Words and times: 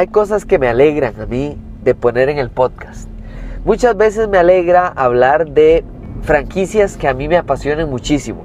Hay 0.00 0.06
cosas 0.06 0.46
que 0.46 0.58
me 0.58 0.66
alegran 0.66 1.20
a 1.20 1.26
mí 1.26 1.58
de 1.84 1.94
poner 1.94 2.30
en 2.30 2.38
el 2.38 2.48
podcast. 2.48 3.06
Muchas 3.66 3.94
veces 3.98 4.28
me 4.28 4.38
alegra 4.38 4.86
hablar 4.88 5.50
de 5.50 5.84
franquicias 6.22 6.96
que 6.96 7.06
a 7.06 7.12
mí 7.12 7.28
me 7.28 7.36
apasionan 7.36 7.90
muchísimo. 7.90 8.44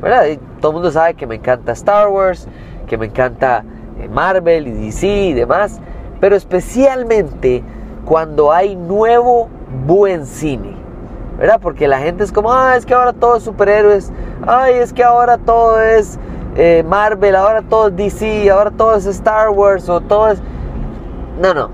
¿verdad? 0.00 0.24
todo 0.62 0.70
el 0.70 0.76
mundo 0.76 0.90
sabe 0.90 1.12
que 1.12 1.26
me 1.26 1.34
encanta 1.34 1.72
Star 1.72 2.08
Wars, 2.08 2.48
que 2.86 2.96
me 2.96 3.04
encanta 3.04 3.66
eh, 4.00 4.08
Marvel 4.08 4.66
y 4.66 4.86
DC 4.86 5.06
y 5.06 5.32
demás, 5.34 5.78
pero 6.20 6.36
especialmente 6.36 7.62
cuando 8.06 8.50
hay 8.50 8.74
nuevo 8.74 9.50
buen 9.86 10.24
cine. 10.24 10.74
¿Verdad? 11.36 11.60
Porque 11.60 11.86
la 11.86 11.98
gente 11.98 12.24
es 12.24 12.32
como, 12.32 12.50
ah, 12.50 12.76
es 12.78 12.86
que 12.86 12.94
ahora 12.94 13.12
todo 13.12 13.36
es 13.36 13.42
superhéroes, 13.42 14.10
ay, 14.46 14.76
es 14.76 14.94
que 14.94 15.04
ahora 15.04 15.36
todo 15.36 15.82
es 15.82 16.18
eh, 16.56 16.82
Marvel, 16.88 17.36
ahora 17.36 17.60
todo 17.60 17.88
es 17.88 17.96
DC, 17.96 18.50
ahora 18.50 18.70
todo 18.70 18.96
es 18.96 19.04
Star 19.04 19.50
Wars 19.50 19.86
o 19.90 20.00
todo 20.00 20.30
es... 20.30 20.40
No, 21.40 21.52
no. 21.52 21.70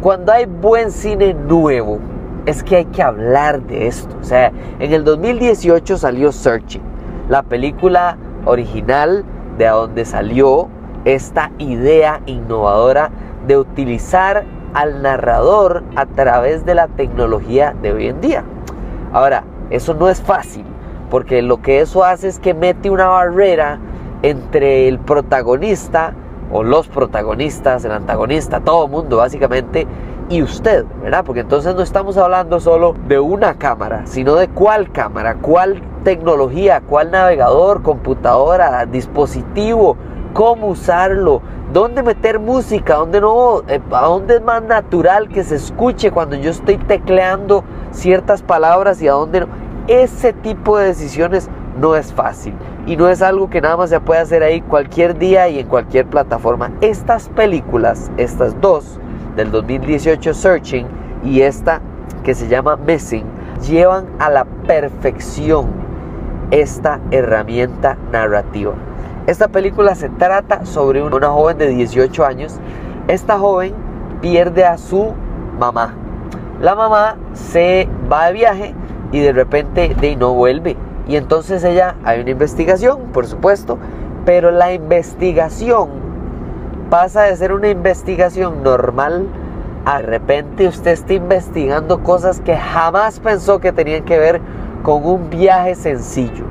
Cuando 0.00 0.32
hay 0.32 0.46
buen 0.46 0.90
cine 0.90 1.34
nuevo, 1.34 1.98
es 2.46 2.62
que 2.62 2.76
hay 2.76 2.84
que 2.86 3.02
hablar 3.02 3.62
de 3.62 3.86
esto. 3.86 4.16
O 4.20 4.24
sea, 4.24 4.50
en 4.78 4.92
el 4.92 5.04
2018 5.04 5.96
salió 5.96 6.32
Searching, 6.32 6.82
la 7.28 7.42
película 7.42 8.16
original 8.46 9.24
de 9.58 9.66
donde 9.66 10.04
salió 10.04 10.68
esta 11.04 11.52
idea 11.58 12.20
innovadora 12.26 13.10
de 13.46 13.58
utilizar 13.58 14.44
al 14.74 15.02
narrador 15.02 15.82
a 15.96 16.06
través 16.06 16.64
de 16.64 16.74
la 16.74 16.88
tecnología 16.88 17.74
de 17.80 17.92
hoy 17.92 18.08
en 18.08 18.20
día. 18.20 18.44
Ahora, 19.12 19.44
eso 19.70 19.94
no 19.94 20.08
es 20.08 20.20
fácil, 20.20 20.64
porque 21.10 21.42
lo 21.42 21.62
que 21.62 21.80
eso 21.80 22.04
hace 22.04 22.28
es 22.28 22.38
que 22.38 22.54
mete 22.54 22.90
una 22.90 23.06
barrera 23.06 23.78
entre 24.22 24.88
el 24.88 24.98
protagonista 24.98 26.14
o 26.50 26.62
los 26.62 26.88
protagonistas, 26.88 27.84
el 27.84 27.92
antagonista, 27.92 28.60
todo 28.60 28.88
mundo 28.88 29.18
básicamente, 29.18 29.86
y 30.28 30.42
usted, 30.42 30.84
¿verdad? 31.02 31.24
Porque 31.24 31.40
entonces 31.40 31.74
no 31.74 31.82
estamos 31.82 32.16
hablando 32.16 32.60
solo 32.60 32.94
de 33.08 33.18
una 33.18 33.54
cámara, 33.54 34.02
sino 34.06 34.36
de 34.36 34.48
cuál 34.48 34.92
cámara, 34.92 35.36
cuál 35.40 35.82
tecnología, 36.04 36.80
cuál 36.80 37.10
navegador, 37.10 37.82
computadora, 37.82 38.86
dispositivo, 38.86 39.96
cómo 40.32 40.68
usarlo, 40.68 41.42
dónde 41.72 42.04
meter 42.04 42.38
música, 42.38 42.94
dónde 42.94 43.20
no, 43.20 43.62
eh, 43.66 43.80
a 43.90 44.02
dónde 44.02 44.36
es 44.36 44.42
más 44.42 44.62
natural 44.62 45.28
que 45.28 45.42
se 45.42 45.56
escuche 45.56 46.12
cuando 46.12 46.36
yo 46.36 46.52
estoy 46.52 46.78
tecleando 46.78 47.64
ciertas 47.90 48.42
palabras 48.42 49.02
y 49.02 49.08
a 49.08 49.12
dónde 49.12 49.40
no. 49.40 49.46
Ese 49.88 50.32
tipo 50.32 50.78
de 50.78 50.86
decisiones 50.86 51.48
no 51.80 51.96
es 51.96 52.12
fácil 52.12 52.54
y 52.86 52.96
no 52.96 53.08
es 53.08 53.22
algo 53.22 53.50
que 53.50 53.60
nada 53.60 53.76
más 53.76 53.90
se 53.90 54.00
puede 54.00 54.20
hacer 54.20 54.42
ahí 54.42 54.60
cualquier 54.60 55.18
día 55.18 55.48
y 55.48 55.58
en 55.58 55.66
cualquier 55.66 56.06
plataforma. 56.06 56.72
Estas 56.80 57.28
películas, 57.28 58.10
estas 58.16 58.58
dos, 58.60 58.98
del 59.36 59.50
2018 59.50 60.34
Searching 60.34 60.86
y 61.24 61.42
esta 61.42 61.80
que 62.24 62.34
se 62.34 62.48
llama 62.48 62.76
Missing, 62.76 63.24
llevan 63.68 64.06
a 64.18 64.30
la 64.30 64.44
perfección 64.44 65.66
esta 66.50 67.00
herramienta 67.10 67.96
narrativa. 68.10 68.72
Esta 69.26 69.48
película 69.48 69.94
se 69.94 70.08
trata 70.08 70.64
sobre 70.64 71.02
una 71.02 71.28
joven 71.28 71.58
de 71.58 71.68
18 71.68 72.24
años. 72.24 72.58
Esta 73.06 73.38
joven 73.38 73.74
pierde 74.20 74.64
a 74.64 74.76
su 74.76 75.12
mamá. 75.58 75.94
La 76.60 76.74
mamá 76.74 77.16
se 77.32 77.88
va 78.10 78.26
de 78.26 78.32
viaje 78.32 78.74
y 79.12 79.20
de 79.20 79.32
repente 79.32 79.94
de 80.00 80.16
no 80.16 80.34
vuelve 80.34 80.76
y 81.08 81.16
entonces 81.16 81.64
ella, 81.64 81.96
hay 82.04 82.20
una 82.20 82.30
investigación, 82.30 83.00
por 83.12 83.26
supuesto, 83.26 83.78
pero 84.24 84.50
la 84.50 84.72
investigación 84.72 85.88
pasa 86.90 87.22
de 87.22 87.36
ser 87.36 87.52
una 87.52 87.68
investigación 87.68 88.62
normal 88.62 89.26
a 89.84 90.00
de 90.00 90.06
repente 90.06 90.68
usted 90.68 90.90
está 90.92 91.14
investigando 91.14 92.02
cosas 92.02 92.40
que 92.40 92.56
jamás 92.56 93.18
pensó 93.20 93.60
que 93.60 93.72
tenían 93.72 94.04
que 94.04 94.18
ver 94.18 94.40
con 94.82 95.04
un 95.04 95.30
viaje 95.30 95.74
sencillo. 95.74 96.44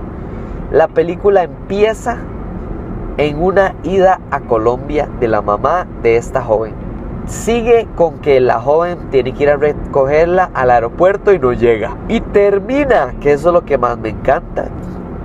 La 0.71 0.87
película 0.87 1.43
empieza 1.43 2.17
en 3.17 3.41
una 3.41 3.75
ida 3.83 4.19
a 4.31 4.39
Colombia 4.41 5.09
de 5.19 5.27
la 5.27 5.41
mamá 5.41 5.85
de 6.01 6.15
esta 6.15 6.41
joven. 6.41 6.88
Sigue 7.29 7.87
con 7.95 8.17
que 8.17 8.39
la 8.39 8.59
joven 8.59 9.11
tiene 9.11 9.35
que 9.35 9.43
ir 9.43 9.51
a 9.51 9.55
recogerla 9.55 10.49
al 10.55 10.71
aeropuerto 10.71 11.31
y 11.31 11.37
no 11.37 11.53
llega. 11.53 11.95
Y 12.07 12.21
termina, 12.21 13.13
que 13.21 13.33
eso 13.33 13.49
es 13.49 13.53
lo 13.53 13.63
que 13.63 13.77
más 13.77 13.99
me 13.99 14.09
encanta, 14.09 14.67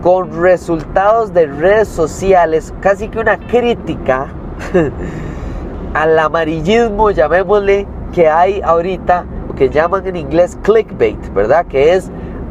con 0.03 0.43
resultados 0.43 1.33
de 1.33 1.47
redes 1.47 1.89
sociales, 1.89 2.75
casi 2.83 3.09
que 3.09 3.19
una 3.19 3.39
crítica 3.39 4.27
al 5.95 6.19
amarillismo, 6.19 7.11
llamémosle, 7.11 7.87
que 8.13 8.29
hay 8.29 8.61
ahorita, 8.61 9.25
que 9.57 9.71
llaman 9.71 10.07
en 10.07 10.17
inglés 10.17 10.59
clickbait, 10.63 11.33
¿verdad? 11.33 11.65
Que 11.65 11.95
es 11.95 12.11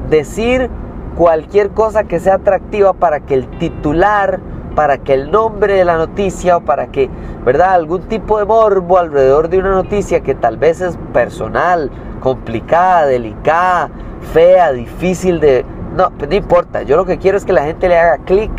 decir 0.10 0.72
cualquier 1.16 1.70
cosa 1.70 2.06
que 2.06 2.20
sea 2.20 2.36
atractiva 2.36 2.94
para 2.94 3.20
que 3.20 3.36
el 3.36 3.48
titular 3.60 4.40
para 4.76 4.98
que 4.98 5.14
el 5.14 5.32
nombre 5.32 5.76
de 5.76 5.86
la 5.86 5.98
noticia 5.98 6.58
o 6.58 6.62
para 6.62 6.88
que, 6.88 7.10
¿verdad? 7.46 7.74
Algún 7.74 8.04
tipo 8.04 8.40
de 8.40 8.46
morbo 8.46 8.98
alrededor 8.98 9.50
de 9.50 9.60
una 9.60 9.72
noticia 9.72 10.22
que 10.22 10.36
tal 10.36 10.58
vez 10.58 10.82
es 10.82 10.98
personal, 11.14 11.92
complicada, 12.20 13.06
delicada, 13.06 13.90
fea, 14.34 14.72
difícil 14.72 15.40
de... 15.40 15.66
No, 15.96 16.10
pues 16.18 16.30
no 16.30 16.36
importa, 16.36 16.82
yo 16.84 16.98
lo 16.98 17.06
que 17.06 17.18
quiero 17.18 17.38
es 17.38 17.46
que 17.46 17.54
la 17.54 17.64
gente 17.64 17.88
le 17.88 17.98
haga 17.98 18.18
clic 18.26 18.52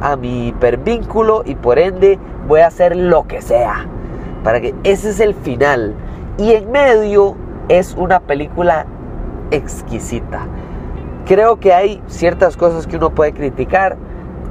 a 0.00 0.16
mi 0.16 0.48
hipervínculo 0.48 1.42
y 1.46 1.54
por 1.54 1.78
ende 1.78 2.18
voy 2.46 2.60
a 2.60 2.66
hacer 2.66 2.96
lo 2.96 3.26
que 3.26 3.40
sea. 3.40 3.86
Para 4.44 4.60
que 4.60 4.74
ese 4.82 5.10
es 5.10 5.20
el 5.20 5.34
final. 5.34 5.94
Y 6.36 6.52
en 6.52 6.70
medio 6.70 7.36
es 7.68 7.94
una 7.96 8.20
película 8.20 8.86
exquisita. 9.50 10.46
Creo 11.26 11.60
que 11.60 11.72
hay 11.72 12.02
ciertas 12.08 12.56
cosas 12.56 12.86
que 12.86 12.96
uno 12.96 13.10
puede 13.10 13.32
criticar, 13.32 13.96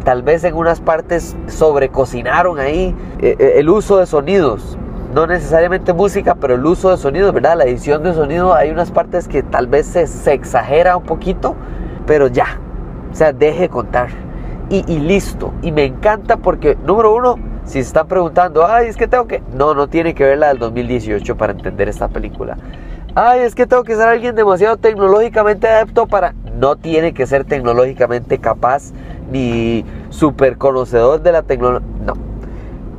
Tal 0.04 0.24
vez 0.24 0.44
en 0.44 0.56
unas 0.56 0.82
partes 0.82 1.36
sobrecocinaron 1.48 2.60
ahí 2.60 2.96
eh, 3.20 3.36
eh, 3.38 3.54
el 3.58 3.70
uso 3.70 3.98
de 3.98 4.08
sonidos. 4.08 4.78
No 5.14 5.28
necesariamente 5.28 5.94
música, 5.94 6.36
pero 6.36 6.56
el 6.56 6.66
uso 6.66 6.90
de 6.90 6.98
sonidos, 6.98 7.34
¿verdad? 7.34 7.58
La 7.58 7.66
edición 7.66 8.02
de 8.02 8.14
sonido, 8.14 8.54
hay 8.54 8.72
unas 8.72 8.92
partes 8.92 9.28
que 9.28 9.44
tal 9.44 9.68
vez 9.68 9.86
se, 9.86 10.34
exagera 10.34 10.98
un 10.98 11.04
poquito, 11.04 11.56
pero 12.08 12.28
ya. 12.28 12.60
O 13.12 13.16
sea, 13.16 13.34
deje 13.34 13.68
contar. 13.70 14.08
Y, 14.70 14.86
y, 14.92 15.00
listo. 15.00 15.54
Y 15.62 15.72
me 15.74 15.84
encanta 15.84 16.38
porque, 16.38 16.78
número 16.86 17.14
uno, 17.14 17.36
si 17.66 17.74
se 17.74 17.80
están 17.80 18.08
preguntando, 18.08 18.66
ay, 18.66 18.88
es 18.88 18.96
que 18.96 19.08
tengo 19.08 19.28
que. 19.28 19.44
No, 19.54 19.74
no 19.74 19.88
tiene 19.88 20.16
que 20.16 20.24
ver 20.24 20.38
la 20.38 20.48
del 20.48 20.60
2018 20.60 21.36
para 21.36 21.52
entender 21.52 21.90
esta 21.90 22.08
película. 22.08 22.58
Ay, 23.14 23.42
es 23.42 23.54
que 23.54 23.68
tengo 23.68 23.84
que 23.84 23.96
ser 23.96 24.08
alguien 24.08 24.34
demasiado 24.36 24.78
tecnológicamente 24.78 25.68
adepto 25.68 26.08
para. 26.08 26.34
No 26.58 26.78
tiene 26.78 27.14
que 27.14 27.28
ser 27.28 27.44
tecnológicamente 27.44 28.38
capaz 28.40 28.94
ni 29.32 29.86
super 30.10 30.58
conocedor 30.58 31.22
de 31.22 31.32
la 31.32 31.42
tecnología. 31.44 31.88
No. 32.06 32.14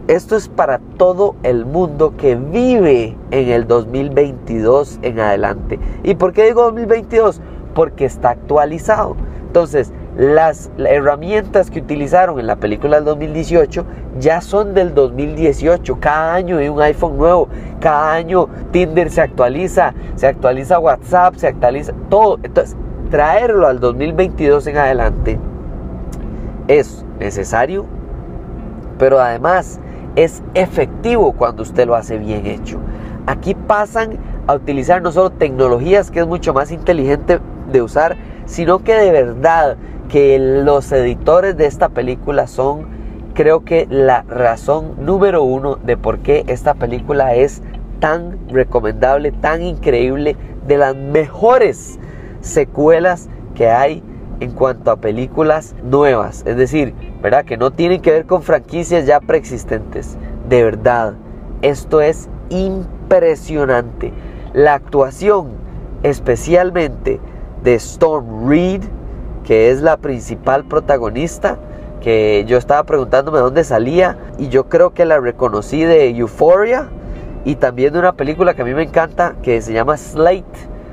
Esto 0.08 0.34
es 0.36 0.48
para 0.48 0.78
todo 0.96 1.36
el 1.44 1.64
mundo 1.64 2.14
que 2.16 2.34
vive 2.34 3.16
en 3.30 3.48
el 3.48 3.68
2022 3.68 4.98
en 5.02 5.20
adelante. 5.20 5.78
¿Y 6.02 6.16
por 6.16 6.32
qué 6.32 6.44
digo 6.44 6.62
2022? 6.62 7.40
Porque 7.72 8.04
está 8.04 8.30
actualizado. 8.30 9.16
Entonces, 9.46 9.92
las 10.16 10.70
herramientas 10.76 11.70
que 11.70 11.78
utilizaron 11.78 12.40
en 12.40 12.48
la 12.48 12.56
película 12.56 12.96
del 12.96 13.04
2018 13.04 13.86
ya 14.18 14.40
son 14.40 14.74
del 14.74 14.92
2018. 14.92 15.98
Cada 16.00 16.34
año 16.34 16.58
hay 16.58 16.68
un 16.68 16.82
iPhone 16.82 17.16
nuevo. 17.16 17.48
Cada 17.80 18.12
año 18.12 18.48
Tinder 18.72 19.08
se 19.08 19.20
actualiza. 19.20 19.94
Se 20.16 20.26
actualiza 20.26 20.80
WhatsApp, 20.80 21.36
se 21.36 21.46
actualiza 21.46 21.92
todo. 22.10 22.38
Entonces, 22.42 22.76
traerlo 23.10 23.68
al 23.68 23.78
2022 23.78 24.66
en 24.66 24.76
adelante 24.78 25.38
es 26.78 27.04
necesario, 27.18 27.86
pero 28.98 29.20
además 29.20 29.80
es 30.16 30.42
efectivo 30.54 31.32
cuando 31.32 31.62
usted 31.62 31.86
lo 31.86 31.94
hace 31.94 32.18
bien 32.18 32.46
hecho. 32.46 32.78
Aquí 33.26 33.54
pasan 33.54 34.18
a 34.46 34.54
utilizar 34.54 35.02
no 35.02 35.12
solo 35.12 35.30
tecnologías 35.30 36.10
que 36.10 36.20
es 36.20 36.26
mucho 36.26 36.52
más 36.52 36.72
inteligente 36.72 37.40
de 37.70 37.82
usar, 37.82 38.16
sino 38.46 38.80
que 38.80 38.94
de 38.94 39.10
verdad 39.12 39.76
que 40.08 40.38
los 40.38 40.90
editores 40.92 41.56
de 41.56 41.66
esta 41.66 41.88
película 41.88 42.46
son 42.46 42.86
creo 43.34 43.64
que 43.64 43.86
la 43.88 44.22
razón 44.22 44.94
número 44.98 45.42
uno 45.42 45.76
de 45.76 45.96
por 45.96 46.18
qué 46.18 46.44
esta 46.48 46.74
película 46.74 47.34
es 47.34 47.62
tan 48.00 48.38
recomendable, 48.48 49.32
tan 49.32 49.62
increíble, 49.62 50.36
de 50.66 50.76
las 50.76 50.94
mejores 50.94 51.98
secuelas 52.40 53.28
que 53.54 53.68
hay 53.70 54.02
en 54.42 54.50
cuanto 54.50 54.90
a 54.90 54.96
películas 54.96 55.76
nuevas. 55.84 56.42
Es 56.46 56.56
decir, 56.56 56.94
¿verdad? 57.22 57.44
Que 57.44 57.56
no 57.56 57.70
tienen 57.70 58.02
que 58.02 58.10
ver 58.10 58.26
con 58.26 58.42
franquicias 58.42 59.06
ya 59.06 59.20
preexistentes. 59.20 60.18
De 60.48 60.64
verdad, 60.64 61.14
esto 61.62 62.00
es 62.00 62.28
impresionante. 62.50 64.12
La 64.52 64.74
actuación, 64.74 65.52
especialmente 66.02 67.20
de 67.62 67.74
Storm 67.74 68.48
Reed, 68.48 68.82
que 69.44 69.70
es 69.70 69.80
la 69.80 69.96
principal 69.96 70.64
protagonista, 70.64 71.58
que 72.00 72.44
yo 72.48 72.58
estaba 72.58 72.82
preguntándome 72.82 73.38
dónde 73.38 73.62
salía 73.62 74.18
y 74.38 74.48
yo 74.48 74.68
creo 74.68 74.92
que 74.92 75.04
la 75.04 75.20
reconocí 75.20 75.84
de 75.84 76.08
Euphoria 76.10 76.88
y 77.44 77.54
también 77.54 77.92
de 77.92 78.00
una 78.00 78.14
película 78.14 78.54
que 78.54 78.62
a 78.62 78.64
mí 78.64 78.74
me 78.74 78.82
encanta 78.82 79.36
que 79.40 79.62
se 79.62 79.72
llama 79.72 79.96
Slate 79.96 80.44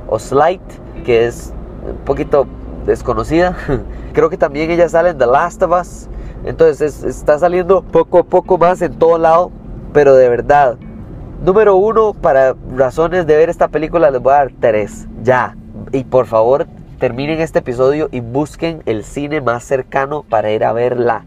o 0.07 0.19
Slate, 0.19 0.61
que 1.03 1.25
es 1.25 1.51
un 1.83 1.97
poquito 2.05 2.45
desconocida. 2.85 3.55
creo 4.13 4.29
que 4.29 4.37
también 4.37 4.71
ella 4.71 4.89
sale 4.89 5.09
en 5.09 5.17
The 5.17 5.25
Last 5.27 5.63
of 5.63 5.71
Us. 5.79 6.07
Entonces 6.45 7.03
está 7.03 7.37
saliendo 7.37 7.81
poco 7.81 8.19
a 8.19 8.23
poco 8.23 8.57
más 8.57 8.81
en 8.81 8.93
todo 8.93 9.17
lado, 9.17 9.51
pero 9.93 10.15
de 10.15 10.29
verdad. 10.29 10.77
Número 11.43 11.75
uno, 11.75 12.13
para 12.13 12.55
razones 12.75 13.25
de 13.25 13.37
ver 13.37 13.49
esta 13.49 13.67
película 13.67 14.11
les 14.11 14.21
voy 14.21 14.33
a 14.33 14.37
dar 14.37 14.51
tres. 14.59 15.07
Ya. 15.23 15.55
Y 15.91 16.03
por 16.03 16.25
favor, 16.25 16.67
terminen 16.99 17.39
este 17.39 17.59
episodio 17.59 18.09
y 18.11 18.19
busquen 18.19 18.83
el 18.85 19.03
cine 19.03 19.41
más 19.41 19.63
cercano 19.63 20.23
para 20.23 20.51
ir 20.51 20.65
a 20.65 20.73
verla. 20.73 21.25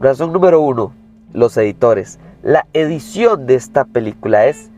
Razón 0.00 0.32
número 0.32 0.60
uno, 0.60 0.92
los 1.32 1.56
editores. 1.56 2.18
La 2.42 2.66
edición 2.72 3.46
de 3.46 3.54
esta 3.54 3.84
película 3.84 4.46
es 4.46 4.72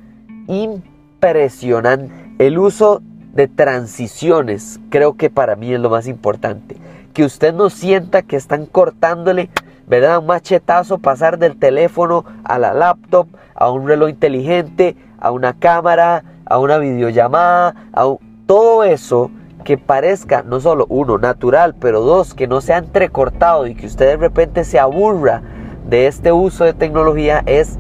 impresionante. 0.47 2.13
El 2.39 2.59
uso 2.59 3.01
de 3.35 3.49
transiciones 3.49 4.81
creo 4.91 5.17
que 5.17 5.29
para 5.29 5.57
mí 5.57 5.73
es 5.73 5.81
lo 5.81 5.91
más 5.91 6.07
importante. 6.07 6.77
Que 7.13 7.25
usted 7.25 7.53
no 7.53 7.71
sienta 7.71 8.23
que 8.23 8.37
están 8.37 8.67
cortándole, 8.67 9.51
¿verdad? 9.87 10.19
Un 10.19 10.27
machetazo, 10.27 10.99
pasar 10.99 11.39
del 11.39 11.57
teléfono 11.57 12.25
a 12.45 12.59
la 12.59 12.73
laptop, 12.73 13.29
a 13.55 13.71
un 13.71 13.87
reloj 13.87 14.09
inteligente, 14.09 14.97
a 15.19 15.31
una 15.31 15.59
cámara, 15.59 16.25
a 16.47 16.59
una 16.59 16.79
videollamada, 16.79 17.75
a 17.93 18.15
todo 18.47 18.85
eso 18.85 19.31
que 19.65 19.79
parezca 19.79 20.43
no 20.43 20.61
solo 20.61 20.87
uno 20.89 21.19
natural, 21.19 21.75
pero 21.79 22.01
dos 22.01 22.35
que 22.35 22.47
no 22.47 22.61
sea 22.61 22.79
entrecortado 22.79 23.67
y 23.67 23.75
que 23.75 23.87
usted 23.87 24.07
de 24.07 24.17
repente 24.17 24.65
se 24.65 24.79
aburra 24.79 25.43
de 25.89 26.07
este 26.07 26.33
uso 26.33 26.65
de 26.65 26.75
tecnología 26.75 27.43
es, 27.47 27.79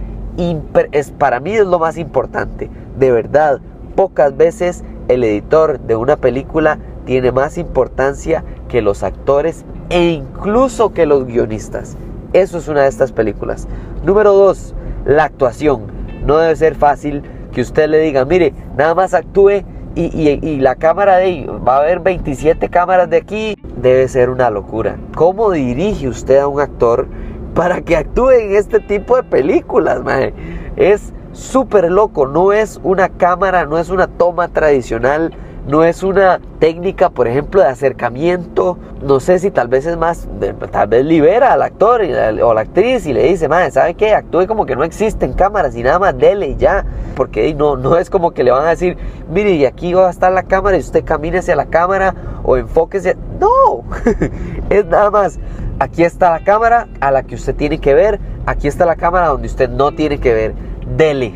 es 0.92 1.10
para 1.10 1.40
mí 1.40 1.52
es 1.52 1.66
lo 1.66 1.78
más 1.78 1.98
importante. 1.98 2.70
De 2.98 3.10
verdad, 3.10 3.60
pocas 3.94 4.36
veces 4.36 4.84
el 5.08 5.24
editor 5.24 5.80
de 5.80 5.96
una 5.96 6.16
película 6.16 6.78
tiene 7.04 7.32
más 7.32 7.58
importancia 7.58 8.44
que 8.68 8.82
los 8.82 9.02
actores 9.02 9.64
e 9.90 10.10
incluso 10.10 10.92
que 10.92 11.06
los 11.06 11.26
guionistas. 11.26 11.96
Eso 12.32 12.58
es 12.58 12.68
una 12.68 12.82
de 12.82 12.88
estas 12.88 13.12
películas. 13.12 13.68
Número 14.04 14.32
dos, 14.32 14.74
la 15.04 15.24
actuación. 15.24 15.82
No 16.26 16.38
debe 16.38 16.56
ser 16.56 16.74
fácil 16.74 17.22
que 17.52 17.60
usted 17.60 17.88
le 17.88 18.00
diga, 18.00 18.24
mire, 18.24 18.52
nada 18.76 18.94
más 18.94 19.14
actúe 19.14 19.62
y, 19.94 20.58
la 20.58 20.74
cámara 20.74 21.18
de 21.18 21.24
ahí, 21.24 21.46
va 21.46 21.76
a 21.76 21.80
haber 21.80 22.00
27 22.00 22.68
cámaras 22.68 23.08
de 23.08 23.18
aquí, 23.18 23.56
debe 23.76 24.08
ser 24.08 24.30
una 24.30 24.50
locura. 24.50 24.96
¿Cómo 25.14 25.52
dirige 25.52 26.08
usted 26.08 26.38
a 26.38 26.48
un 26.48 26.60
actor 26.60 27.06
para 27.54 27.80
que 27.80 27.96
actúe 27.96 28.30
en 28.30 28.56
este 28.56 28.80
tipo 28.80 29.16
de 29.16 29.22
películas? 29.22 30.00
Es 30.76 31.12
súper 31.34 31.90
loco, 31.90 32.26
no 32.26 32.52
es 32.52 32.80
una 32.82 33.10
cámara, 33.10 33.66
no 33.66 33.78
es 33.78 33.90
una 33.90 34.06
toma 34.06 34.48
tradicional 34.48 35.32
no 35.66 35.82
es 35.82 36.02
una 36.02 36.40
técnica, 36.58 37.08
por 37.08 37.26
ejemplo, 37.26 37.62
de 37.62 37.68
acercamiento. 37.68 38.76
No 39.02 39.18
sé 39.18 39.38
si 39.38 39.50
tal 39.50 39.68
vez 39.68 39.86
es 39.86 39.96
más, 39.96 40.28
tal 40.70 40.88
vez 40.88 41.04
libera 41.06 41.54
al 41.54 41.62
actor 41.62 42.02
o 42.42 42.54
la 42.54 42.60
actriz 42.60 43.06
y 43.06 43.14
le 43.14 43.24
dice, 43.24 43.48
madre, 43.48 43.70
¿sabe 43.70 43.94
qué? 43.94 44.14
Actúe 44.14 44.46
como 44.46 44.66
que 44.66 44.76
no 44.76 44.84
existen 44.84 45.32
cámaras 45.32 45.74
y 45.74 45.82
nada 45.82 45.98
más 45.98 46.18
dele 46.18 46.48
y 46.48 46.56
ya. 46.56 46.84
Porque 47.16 47.54
no, 47.54 47.76
no 47.76 47.96
es 47.96 48.10
como 48.10 48.32
que 48.32 48.44
le 48.44 48.50
van 48.50 48.66
a 48.66 48.70
decir, 48.70 48.98
mire, 49.30 49.52
y 49.52 49.64
aquí 49.64 49.94
va 49.94 50.08
a 50.08 50.10
estar 50.10 50.32
la 50.32 50.42
cámara 50.42 50.76
y 50.76 50.80
usted 50.80 51.04
camine 51.04 51.38
hacia 51.38 51.56
la 51.56 51.66
cámara 51.66 52.14
o 52.42 52.58
enfóquese. 52.58 53.16
No, 53.40 53.84
es 54.68 54.84
nada 54.84 55.10
más. 55.10 55.38
Aquí 55.78 56.04
está 56.04 56.30
la 56.30 56.44
cámara 56.44 56.88
a 57.00 57.10
la 57.10 57.22
que 57.22 57.34
usted 57.34 57.54
tiene 57.54 57.78
que 57.78 57.94
ver. 57.94 58.20
Aquí 58.46 58.68
está 58.68 58.84
la 58.84 58.96
cámara 58.96 59.28
donde 59.28 59.46
usted 59.46 59.70
no 59.70 59.92
tiene 59.92 60.18
que 60.18 60.34
ver. 60.34 60.54
Dele. 60.96 61.34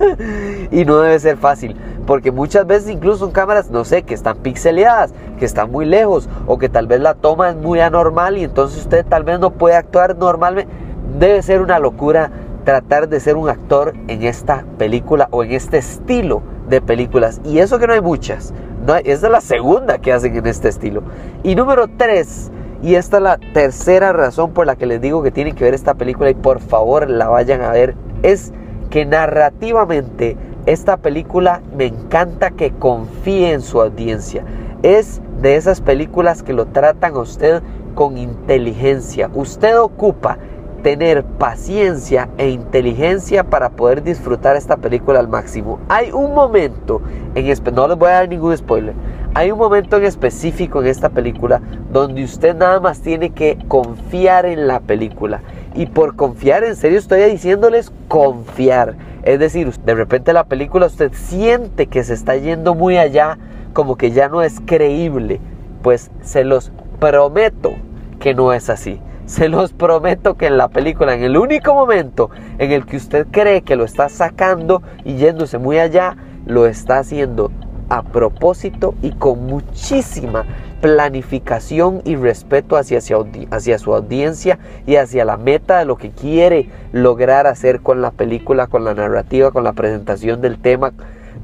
y 0.70 0.84
no 0.84 0.98
debe 0.98 1.18
ser 1.18 1.36
fácil. 1.36 1.76
Porque 2.06 2.32
muchas 2.32 2.66
veces 2.66 2.90
incluso 2.90 3.18
son 3.18 3.30
cámaras, 3.30 3.70
no 3.70 3.84
sé, 3.84 4.02
que 4.02 4.14
están 4.14 4.38
pixeleadas, 4.38 5.14
que 5.38 5.44
están 5.44 5.70
muy 5.70 5.86
lejos, 5.86 6.28
o 6.46 6.58
que 6.58 6.68
tal 6.68 6.86
vez 6.86 7.00
la 7.00 7.14
toma 7.14 7.50
es 7.50 7.56
muy 7.56 7.80
anormal 7.80 8.38
y 8.38 8.44
entonces 8.44 8.80
usted 8.80 9.06
tal 9.06 9.24
vez 9.24 9.38
no 9.38 9.50
puede 9.50 9.76
actuar 9.76 10.16
normalmente. 10.16 10.72
Debe 11.18 11.42
ser 11.42 11.60
una 11.60 11.78
locura 11.78 12.30
tratar 12.64 13.08
de 13.08 13.20
ser 13.20 13.36
un 13.36 13.48
actor 13.48 13.94
en 14.08 14.22
esta 14.22 14.64
película 14.78 15.28
o 15.30 15.44
en 15.44 15.52
este 15.52 15.78
estilo 15.78 16.42
de 16.68 16.80
películas. 16.80 17.40
Y 17.44 17.58
eso 17.58 17.78
que 17.78 17.86
no 17.86 17.92
hay 17.92 18.00
muchas. 18.00 18.52
No 18.86 18.96
esta 18.96 19.26
es 19.26 19.32
la 19.32 19.40
segunda 19.40 19.98
que 19.98 20.12
hacen 20.12 20.34
en 20.36 20.46
este 20.46 20.68
estilo. 20.68 21.02
Y 21.42 21.54
número 21.54 21.86
tres, 21.96 22.50
y 22.82 22.96
esta 22.96 23.18
es 23.18 23.22
la 23.22 23.38
tercera 23.38 24.12
razón 24.12 24.52
por 24.52 24.66
la 24.66 24.74
que 24.76 24.86
les 24.86 25.00
digo 25.00 25.22
que 25.22 25.30
tienen 25.30 25.54
que 25.54 25.64
ver 25.64 25.74
esta 25.74 25.94
película 25.94 26.30
y 26.30 26.34
por 26.34 26.60
favor 26.60 27.08
la 27.08 27.28
vayan 27.28 27.62
a 27.62 27.70
ver, 27.70 27.94
es 28.22 28.52
que 28.92 29.06
narrativamente 29.06 30.36
esta 30.66 30.98
película 30.98 31.62
me 31.74 31.86
encanta 31.86 32.50
que 32.50 32.72
confíe 32.72 33.52
en 33.52 33.62
su 33.62 33.80
audiencia. 33.80 34.44
Es 34.82 35.22
de 35.40 35.56
esas 35.56 35.80
películas 35.80 36.42
que 36.42 36.52
lo 36.52 36.66
tratan 36.66 37.14
a 37.14 37.20
usted 37.20 37.62
con 37.94 38.18
inteligencia. 38.18 39.30
Usted 39.34 39.80
ocupa 39.80 40.36
tener 40.82 41.24
paciencia 41.24 42.28
e 42.36 42.50
inteligencia 42.50 43.44
para 43.44 43.70
poder 43.70 44.02
disfrutar 44.02 44.56
esta 44.56 44.76
película 44.76 45.20
al 45.20 45.28
máximo. 45.28 45.78
Hay 45.88 46.12
un 46.12 46.34
momento, 46.34 47.00
en 47.34 47.46
no 47.74 47.88
les 47.88 47.96
voy 47.96 48.08
a 48.08 48.12
dar 48.12 48.28
ningún 48.28 48.54
spoiler, 48.54 48.94
hay 49.32 49.50
un 49.50 49.58
momento 49.58 49.96
en 49.96 50.04
específico 50.04 50.82
en 50.82 50.88
esta 50.88 51.08
película 51.08 51.62
donde 51.90 52.24
usted 52.24 52.54
nada 52.54 52.78
más 52.78 53.00
tiene 53.00 53.30
que 53.30 53.56
confiar 53.68 54.44
en 54.44 54.66
la 54.66 54.80
película. 54.80 55.40
Y 55.74 55.86
por 55.86 56.16
confiar, 56.16 56.64
en 56.64 56.76
serio 56.76 56.98
estoy 56.98 57.22
diciéndoles 57.30 57.92
confiar. 58.08 58.96
Es 59.22 59.38
decir, 59.38 59.72
de 59.72 59.94
repente 59.94 60.32
la 60.32 60.44
película 60.44 60.86
usted 60.86 61.12
siente 61.14 61.86
que 61.86 62.04
se 62.04 62.14
está 62.14 62.36
yendo 62.36 62.74
muy 62.74 62.98
allá, 62.98 63.38
como 63.72 63.96
que 63.96 64.10
ya 64.10 64.28
no 64.28 64.42
es 64.42 64.60
creíble. 64.66 65.40
Pues 65.82 66.10
se 66.22 66.44
los 66.44 66.72
prometo 67.00 67.72
que 68.20 68.34
no 68.34 68.52
es 68.52 68.68
así. 68.70 69.00
Se 69.26 69.48
los 69.48 69.72
prometo 69.72 70.36
que 70.36 70.46
en 70.46 70.58
la 70.58 70.68
película, 70.68 71.14
en 71.14 71.22
el 71.22 71.36
único 71.36 71.72
momento 71.74 72.30
en 72.58 72.72
el 72.72 72.84
que 72.84 72.96
usted 72.96 73.26
cree 73.30 73.62
que 73.62 73.76
lo 73.76 73.84
está 73.84 74.08
sacando 74.08 74.82
y 75.04 75.14
yéndose 75.14 75.58
muy 75.58 75.78
allá, 75.78 76.16
lo 76.44 76.66
está 76.66 76.98
haciendo 76.98 77.50
a 77.88 78.02
propósito 78.02 78.94
y 79.00 79.12
con 79.12 79.46
muchísima 79.46 80.44
planificación 80.82 82.02
y 82.04 82.16
respeto 82.16 82.76
hacia, 82.76 82.98
hacia, 82.98 83.78
su 83.78 83.94
audiencia 83.94 84.58
y 84.84 84.96
hacia 84.96 85.24
la 85.24 85.36
meta 85.36 85.78
de 85.78 85.84
lo 85.84 85.96
que 85.96 86.10
quiere 86.10 86.68
lograr 86.90 87.46
hacer 87.46 87.80
con 87.80 88.02
la 88.02 88.10
película, 88.10 88.66
con 88.66 88.84
la 88.84 88.92
narrativa, 88.92 89.52
con 89.52 89.62
la 89.62 89.74
presentación 89.74 90.40
del 90.40 90.60
tema, 90.60 90.92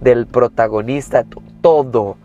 del 0.00 0.26
protagonista, 0.26 1.24
todo. 1.62 2.16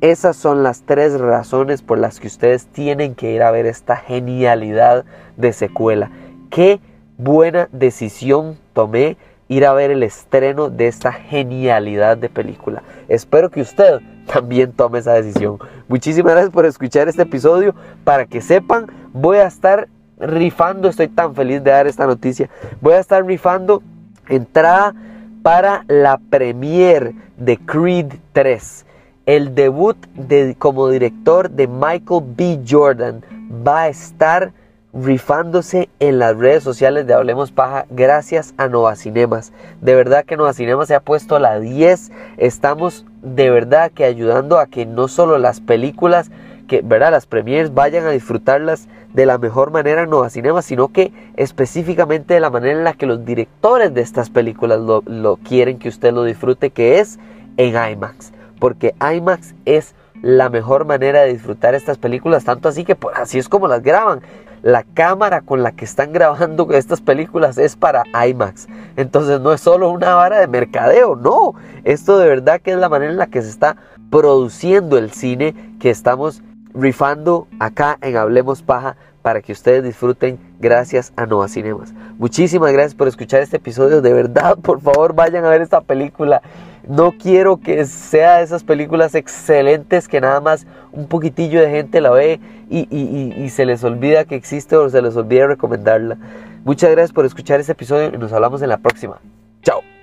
Esas 0.00 0.36
son 0.36 0.64
las 0.64 0.82
tres 0.82 1.20
razones 1.20 1.82
por 1.82 1.98
las 1.98 2.18
que 2.18 2.26
ustedes 2.26 2.66
tienen 2.66 3.14
que 3.14 3.30
ir 3.30 3.44
a 3.44 3.52
ver 3.52 3.66
esta 3.66 3.96
genialidad 3.96 5.04
de 5.36 5.52
secuela. 5.52 6.10
Qué 6.50 6.80
buena 7.16 7.68
decisión 7.70 8.58
tomé 8.72 9.16
ir 9.50 9.66
a 9.66 9.72
ver 9.72 9.90
el 9.90 10.04
estreno 10.04 10.70
de 10.70 10.86
esta 10.86 11.12
genialidad 11.12 12.16
de 12.16 12.28
película. 12.28 12.84
Espero 13.08 13.50
que 13.50 13.60
usted 13.60 14.00
también 14.32 14.72
tome 14.72 15.00
esa 15.00 15.14
decisión. 15.14 15.58
Muchísimas 15.88 16.32
gracias 16.34 16.52
por 16.52 16.66
escuchar 16.66 17.08
este 17.08 17.22
episodio. 17.22 17.74
Para 18.04 18.26
que 18.26 18.40
sepan, 18.40 18.86
voy 19.12 19.38
a 19.38 19.48
estar 19.48 19.88
rifando, 20.20 20.88
estoy 20.88 21.08
tan 21.08 21.34
feliz 21.34 21.64
de 21.64 21.72
dar 21.72 21.88
esta 21.88 22.06
noticia, 22.06 22.48
voy 22.80 22.92
a 22.92 23.00
estar 23.00 23.26
rifando 23.26 23.82
entrada 24.28 24.94
para 25.42 25.84
la 25.88 26.18
premiere 26.30 27.16
de 27.36 27.58
Creed 27.58 28.12
3. 28.32 28.86
El 29.26 29.56
debut 29.56 29.96
de, 30.14 30.54
como 30.56 30.88
director 30.88 31.50
de 31.50 31.66
Michael 31.66 32.22
B. 32.36 32.60
Jordan 32.68 33.24
va 33.66 33.82
a 33.82 33.88
estar 33.88 34.52
rifándose 34.92 35.88
en 36.00 36.18
las 36.18 36.36
redes 36.36 36.62
sociales 36.62 37.06
de 37.06 37.14
Hablemos 37.14 37.52
Paja 37.52 37.86
gracias 37.90 38.54
a 38.56 38.68
Nova 38.68 38.96
Cinemas. 38.96 39.52
De 39.80 39.94
verdad 39.94 40.24
que 40.24 40.36
Nova 40.36 40.52
Cinemas 40.52 40.88
se 40.88 40.94
ha 40.94 41.00
puesto 41.00 41.36
a 41.36 41.40
la 41.40 41.60
10. 41.60 42.10
Estamos 42.38 43.06
de 43.22 43.50
verdad 43.50 43.92
que 43.92 44.04
ayudando 44.04 44.58
a 44.58 44.66
que 44.66 44.86
no 44.86 45.08
solo 45.08 45.38
las 45.38 45.60
películas 45.60 46.30
que, 46.66 46.82
¿verdad? 46.82 47.10
Las 47.10 47.26
premiers 47.26 47.74
vayan 47.74 48.06
a 48.06 48.10
disfrutarlas 48.10 48.88
de 49.12 49.26
la 49.26 49.38
mejor 49.38 49.72
manera 49.72 50.02
en 50.02 50.10
Nova 50.10 50.30
Cinema, 50.30 50.62
sino 50.62 50.88
que 50.88 51.12
específicamente 51.36 52.34
de 52.34 52.40
la 52.40 52.50
manera 52.50 52.78
en 52.78 52.84
la 52.84 52.92
que 52.92 53.06
los 53.06 53.24
directores 53.24 53.92
de 53.92 54.02
estas 54.02 54.30
películas 54.30 54.78
lo, 54.78 55.36
quieren 55.38 55.78
que 55.78 55.88
usted 55.88 56.12
lo 56.12 56.22
disfrute, 56.22 56.70
que 56.70 57.00
es 57.00 57.18
en 57.56 57.74
IMAX. 57.74 58.32
Porque 58.60 58.94
IMAX 59.00 59.54
es 59.64 59.94
la 60.22 60.48
mejor 60.48 60.84
manera 60.84 61.22
de 61.22 61.32
disfrutar 61.32 61.74
estas 61.74 61.98
películas, 61.98 62.44
tanto 62.44 62.68
así 62.68 62.84
que 62.84 62.94
pues, 62.94 63.16
así 63.18 63.38
es 63.38 63.48
como 63.48 63.66
las 63.66 63.82
graban. 63.82 64.20
La 64.62 64.82
cámara 64.82 65.40
con 65.40 65.62
la 65.62 65.72
que 65.72 65.84
están 65.84 66.12
grabando 66.12 66.70
estas 66.72 67.00
películas 67.00 67.56
es 67.56 67.76
para 67.76 68.04
IMAX. 68.26 68.68
Entonces 68.96 69.40
no 69.40 69.52
es 69.52 69.60
solo 69.60 69.90
una 69.90 70.14
vara 70.14 70.38
de 70.38 70.46
mercadeo, 70.48 71.16
no. 71.16 71.54
Esto 71.84 72.18
de 72.18 72.28
verdad 72.28 72.60
que 72.60 72.72
es 72.72 72.76
la 72.76 72.88
manera 72.88 73.10
en 73.10 73.18
la 73.18 73.28
que 73.28 73.40
se 73.40 73.48
está 73.48 73.76
produciendo 74.10 74.98
el 74.98 75.12
cine 75.12 75.54
que 75.80 75.90
estamos 75.90 76.42
rifando 76.74 77.48
acá 77.58 77.98
en 78.02 78.16
Hablemos 78.16 78.62
Paja 78.62 78.96
para 79.22 79.42
que 79.42 79.52
ustedes 79.52 79.84
disfruten 79.84 80.38
gracias 80.58 81.12
a 81.16 81.26
Nova 81.26 81.48
Cinemas. 81.48 81.92
Muchísimas 82.18 82.72
gracias 82.72 82.94
por 82.94 83.08
escuchar 83.08 83.42
este 83.42 83.58
episodio. 83.58 84.00
De 84.00 84.12
verdad, 84.12 84.56
por 84.58 84.80
favor, 84.80 85.14
vayan 85.14 85.44
a 85.44 85.50
ver 85.50 85.60
esta 85.60 85.80
película. 85.80 86.42
No 86.88 87.12
quiero 87.12 87.58
que 87.58 87.84
sea 87.84 88.38
de 88.38 88.44
esas 88.44 88.64
películas 88.64 89.14
excelentes 89.14 90.08
que 90.08 90.20
nada 90.20 90.40
más 90.40 90.66
un 90.92 91.06
poquitillo 91.06 91.60
de 91.60 91.70
gente 91.70 92.00
la 92.00 92.10
ve 92.10 92.40
y, 92.70 93.48
se 93.50 93.66
les 93.66 93.84
olvida 93.84 94.24
que 94.24 94.36
existe 94.36 94.76
o 94.76 94.88
se 94.88 95.02
les 95.02 95.16
olvida 95.16 95.46
recomendarla. 95.46 96.16
Muchas 96.64 96.90
gracias 96.90 97.12
por 97.12 97.26
escuchar 97.26 97.60
este 97.60 97.72
episodio 97.72 98.10
y 98.14 98.18
nos 98.18 98.32
hablamos 98.32 98.62
en 98.62 98.68
la 98.68 98.78
próxima. 98.78 99.18
Chao. 99.62 99.99